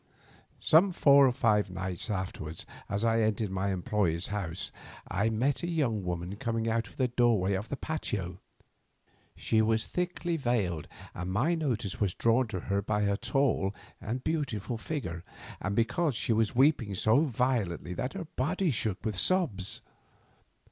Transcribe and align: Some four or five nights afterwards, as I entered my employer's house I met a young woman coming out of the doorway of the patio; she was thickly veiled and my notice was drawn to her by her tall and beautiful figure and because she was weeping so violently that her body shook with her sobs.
Some 0.59 0.93
four 0.93 1.27
or 1.27 1.31
five 1.31 1.69
nights 1.69 2.09
afterwards, 2.09 2.65
as 2.89 3.03
I 3.05 3.21
entered 3.21 3.51
my 3.51 3.71
employer's 3.71 4.29
house 4.29 4.71
I 5.07 5.29
met 5.29 5.61
a 5.61 5.67
young 5.69 6.03
woman 6.03 6.37
coming 6.37 6.67
out 6.67 6.87
of 6.87 6.97
the 6.97 7.07
doorway 7.07 7.53
of 7.53 7.69
the 7.69 7.77
patio; 7.77 8.39
she 9.35 9.61
was 9.61 9.85
thickly 9.85 10.37
veiled 10.37 10.87
and 11.13 11.31
my 11.31 11.53
notice 11.53 11.99
was 11.99 12.15
drawn 12.15 12.47
to 12.47 12.61
her 12.61 12.81
by 12.81 13.03
her 13.03 13.15
tall 13.15 13.75
and 14.01 14.23
beautiful 14.23 14.79
figure 14.79 15.23
and 15.61 15.75
because 15.75 16.15
she 16.15 16.33
was 16.33 16.55
weeping 16.55 16.95
so 16.95 17.19
violently 17.21 17.93
that 17.93 18.13
her 18.13 18.25
body 18.25 18.71
shook 18.71 19.05
with 19.05 19.13
her 19.13 19.19
sobs. 19.19 19.81